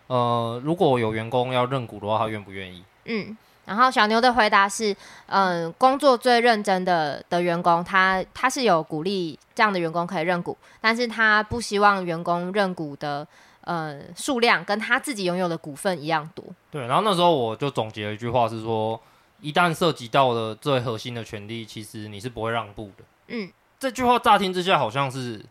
[0.09, 2.82] 嗯、呃，如果有员工要认股的话，他愿不愿意？
[3.04, 3.36] 嗯。
[3.64, 4.94] 然后小牛的回答是，
[5.26, 13.26] 嗯，工作最认真的的员工，他他是有鼓励这样的员工可以认股，但是他不希望员工认股的
[13.61, 16.44] 呃数量跟他自己拥有的股份一样多。
[16.72, 19.00] 对，然后那时候我就总结了一句话是说，
[19.40, 23.04] 一旦涉及到了最核心的权利，其实你是不会让步的。
[23.28, 23.50] 嗯，
[23.80, 25.44] 这句话乍听之下好像是在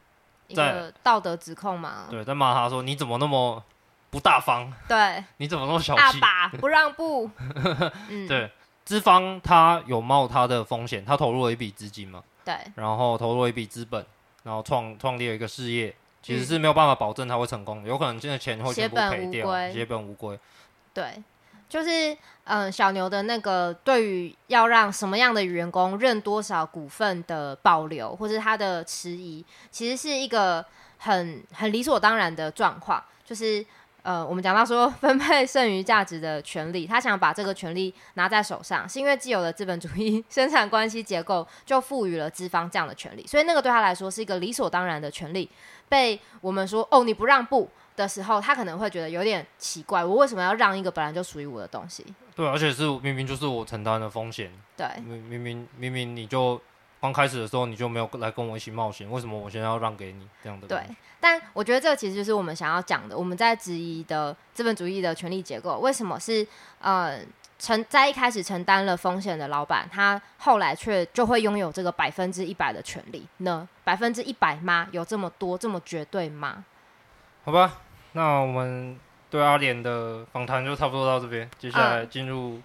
[0.47, 2.07] 一个道德指控嘛？
[2.09, 3.63] 对，在骂他说你怎么那么。
[4.11, 6.21] 不大方，对，你怎么那么小气？
[6.21, 7.29] 大把不让步，
[8.07, 8.49] 嗯、对，
[8.85, 14.05] 资方他有冒他的风险，他投入了一笔资金嘛，对，然后投入了一笔资本，
[14.43, 20.39] 然后创创立了一个事业，其实是没有办法保证他会成功的，有可能现在钱会全部赔掉，血本无归。
[20.93, 21.21] 对，
[21.67, 30.65] 就是嗯，小牛的那个对于要让什么样的员工认多少股份的保留，或是他的迟疑，其实是一个
[30.97, 33.65] 很很理所当然的状况，就是。
[34.05, 45.49] 呃，我们讲到说分配剩余价值的权利，他想把这个权利拿在手上，是因为既有的资本主义 生产关系结构就赋予了资方这样的权利，所以那个对他来说是一个理所当然的权利。
[45.89, 52.05] 被我们说哦，你不让步的时候，他可能会觉得有点奇怪，我为什么要让一个本来就属于我的东西？
[52.35, 54.51] 对，而且是明明就是我承担的风险。
[54.75, 56.61] 对，明明明明明你就。
[57.01, 60.65] 刚开始的时候你就没有来跟我一起冒险，为什么我现在要让给你这样的？
[60.65, 60.81] 对，
[61.19, 63.15] 但我觉得这个其实就是我们想要讲的。
[63.15, 66.47] 我们在质疑的资本主义的权力结构，为什么是
[66.79, 67.19] 呃
[67.59, 73.69] 承在一开始承担了风险的老板，他后来却就会拥有这个百分之一百的权利呢？
[73.83, 74.87] 百分之一百吗？
[74.91, 76.65] 有这么多这么绝对吗？
[77.43, 77.81] 好吧，
[78.13, 78.99] 那我们
[79.29, 82.61] 对阿莲的访谈就差不多到这边，接下来进入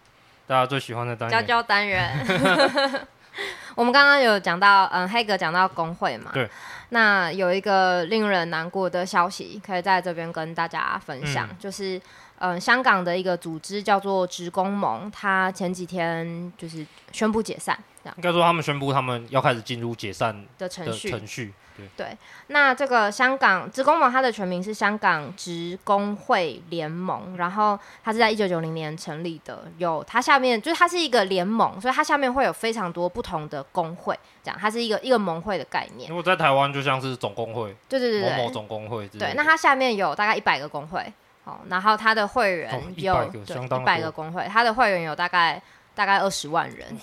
[0.46, 2.10] 大家最喜欢的单元——教教单元。
[3.76, 6.48] 我们刚刚有讲到，嗯，黑哥讲到工会嘛，对，
[6.90, 12.00] 那有一个令人难过的消息，可以在这边跟大家分享，嗯、就是，
[12.38, 17.78] 嗯，香港的一个组织叫做职工盟，他前几天就是宣布解散。
[18.16, 21.10] 应该说他们宣布他们要开始进入解散的程序。
[21.10, 21.52] 程序。
[21.96, 22.16] 对，
[22.48, 36.08] 那这个香港职工盟，它的全名是香港职工会联盟，然后它是在一九九零年成立的，有它下面就是它是一个联盟，所以它下面会有非常多不同的工会，这样它是一个一个盟会的概念。
[36.08, 41.00] 如果在台湾就像是总工会，对对对对，某某总工会，对，那它下面有大概一百个工会，
[41.44, 45.60] 哦，然后它的会员有一百个工会，它的会员有大概
[45.94, 46.96] 大概二十万人，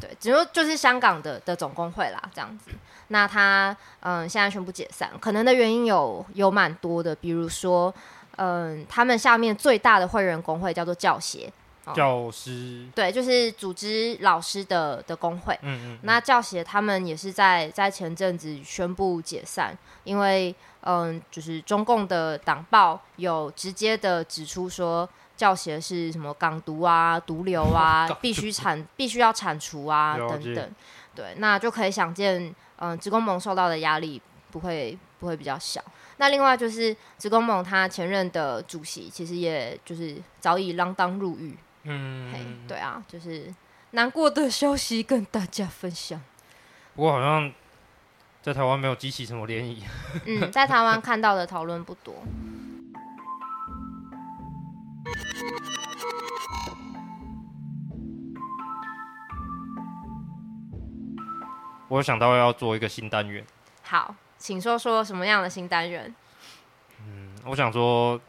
[0.00, 2.70] 对，只有就是香港的的总工会啦，这样子。
[3.08, 7.92] 那他嗯，现在宣布解散，可能的原因有有蛮多的，比如说
[8.36, 11.50] 嗯，他们下面最大的会员工会叫做教协，
[11.94, 15.58] 教师对，就是组织老师的的工会。
[15.62, 15.98] 嗯，嗯嗯。
[16.02, 30.70] 那教协他们也是在在前阵子宣布解散，因为嗯，就是中共的党报有直接的指出说，教协是什么港独啊、毒瘤啊， 必须铲必须要铲除啊等等。
[31.14, 32.54] 对，那就可以想见。
[32.78, 34.20] 嗯，职工盟受到的压力
[34.50, 35.82] 不会不会比较小。
[36.18, 41.56] 那另外就是职工盟他前任的主席，其实也就是早已锒铛入狱。
[41.84, 43.54] 嗯，嘿，对啊，就是
[43.92, 46.20] 难过的消息跟大家分享。
[46.94, 47.52] 不过好像
[48.42, 49.82] 在台湾没有激起什么涟漪。
[50.26, 52.14] 嗯，在台湾看到的讨论不多。
[61.88, 63.44] 我想到要做一个新单元。
[63.82, 66.14] 好，请说说什么样的新单元？
[67.00, 68.20] 嗯，我想说，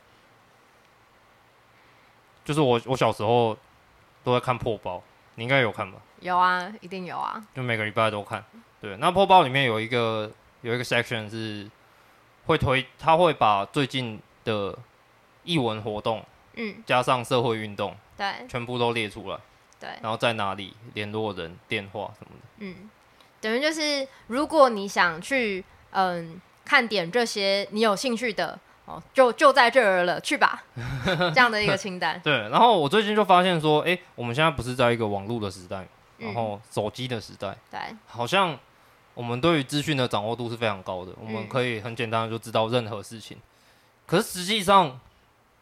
[2.46, 3.58] 就是我我小时候
[4.24, 5.04] 都在看破包，
[5.36, 6.00] 你应该有看吧？
[6.22, 7.46] 有啊，一定有啊。
[7.54, 8.44] 就每个礼拜都看。
[8.80, 10.32] 对，那破包里面有一个
[10.62, 11.70] 有一个 section 是
[12.46, 14.78] 会推，他会把最近的
[15.44, 19.38] 译文活动，嗯，加上社会运动，对，全部都列出来。
[19.80, 22.48] 对，然后在哪里联络人、电话什么的。
[22.60, 22.90] 嗯。
[23.42, 30.64] 等于就是，如果你想去嗯看点这些你有兴趣的哦，就就在这儿了，去吧，
[31.06, 32.20] 这样的一个清单。
[32.24, 35.88] 对，然后我最近就发现说，哎，我们现在不是在一个网络的时代，
[36.18, 38.58] 然后手机的时代，对，好像
[39.14, 43.38] 我们对于资讯的掌握度是非常高的，我们可以很简单的就知道任何事情。
[44.06, 45.00] 可是实际上，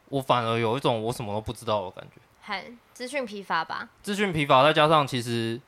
[0.09, 3.89] 我反而有一种我什么都不知道的感觉，很资讯疲乏吧？
[4.01, 5.59] 资讯疲乏，再加上其实。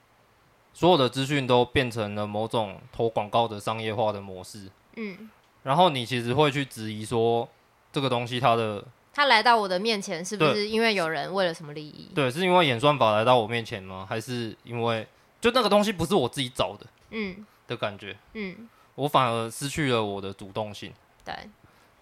[0.73, 4.69] 所有的资讯都变成了某种投广告的商业化的模式。
[4.95, 5.29] 嗯，
[5.63, 7.47] 然后你其实会去质疑说，
[7.91, 12.09] 这个东西它的，它来到我的面前，是不是因为有人为了什么利益？
[12.15, 14.05] 对，是因为演算法来到我面前吗？
[14.07, 15.05] 还是因为
[15.41, 16.85] 就那个东西不是我自己找的？
[17.11, 18.15] 嗯，的感觉。
[18.33, 20.93] 嗯，我反而失去了我的主动性。
[21.25, 21.35] 对，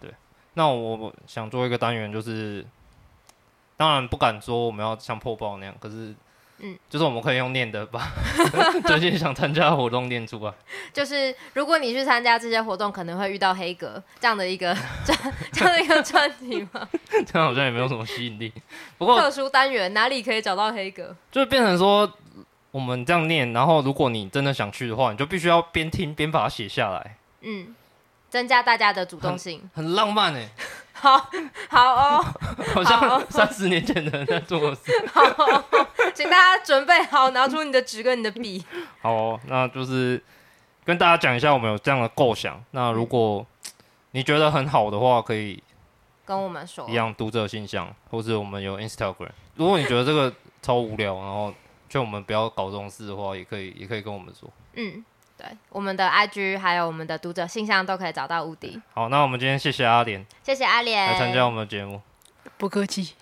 [0.00, 0.12] 对。
[0.54, 2.64] 那我想做一个单元，就是
[3.76, 6.14] 当然不敢说我们要像破报那样，可是。
[6.60, 8.10] 嗯，就是我们可以用念的把
[8.86, 10.52] 最近想参加的活动念出来。
[10.92, 15.14] 就是如果你去参加这些活动，可能会遇到黑格这样的一个 这
[15.52, 16.88] 这样的一个专题吗？
[17.26, 18.52] 这样好像也没有什么吸引力。
[18.96, 21.14] 不过特殊单元哪里可以找到黑格？
[21.30, 22.12] 就变成说
[22.70, 27.16] 我们这样念，然后如果你真的想去的话，你就必须要边听边把它写下来。
[27.42, 27.74] 嗯，
[28.28, 30.48] 增加大家的主动性，很，很浪漫哎。
[31.00, 31.30] 好
[31.68, 32.24] 好哦，
[32.74, 34.92] 好像三十年前的人在做的事。
[35.12, 35.64] 好哦，
[36.14, 38.64] 请大家准备好，拿出你的纸跟你的笔。
[39.00, 40.22] 好哦，那就是
[40.84, 42.62] 跟大家讲一下，我们有这样的构想。
[42.72, 43.46] 那如果
[44.10, 45.62] 你觉得很好的话，可以
[46.24, 49.30] 跟我们说，一样读者信箱，或者我们有 Instagram。
[49.56, 51.52] 如果你觉得这个超无聊，然后
[51.88, 54.50] 劝我们不要搞这种事的话，也可以，也可以跟我们说。
[54.74, 55.04] 嗯。
[55.38, 62.00] 对我们的 ig 还有我们的读者信箱都可以找到无敌好那我们今天谢谢阿莲谢谢阿莲来参加我们的节目。
[62.56, 63.14] 不客气。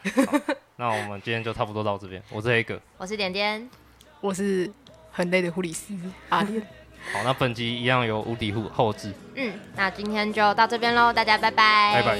[0.76, 2.22] 那我们今天就差不多到这边。
[2.30, 2.80] 我是黑哥。
[2.96, 3.68] 我是点点。
[4.20, 4.70] 我是
[5.12, 5.94] 很累的护理师
[6.30, 6.60] 阿莲
[7.12, 9.12] 好那本集一样有无敌护后置。
[9.34, 12.02] 嗯那今天就到这边喽大家拜拜。
[12.02, 12.18] 拜拜。